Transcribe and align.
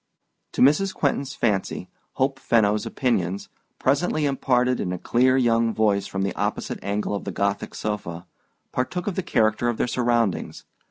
To 0.53 0.63
Mrs. 0.63 0.95
Quentin's 0.95 1.35
fancy, 1.35 1.87
Hope 2.13 2.39
Fenno's 2.39 2.87
opinions, 2.87 3.49
presently 3.77 4.25
imparted 4.25 4.79
in 4.79 4.91
a 4.91 4.97
clear 4.97 5.37
young 5.37 5.75
voice 5.75 6.07
from 6.07 6.23
the 6.23 6.33
opposite 6.33 6.83
angle 6.83 7.13
of 7.13 7.23
the 7.23 7.31
Gothic 7.31 7.75
sofa, 7.75 8.25
partook 8.71 9.05
of 9.05 9.13
the 9.13 9.21
character 9.21 9.69
of 9.69 9.77
their 9.77 9.85
surroundings. 9.85 10.65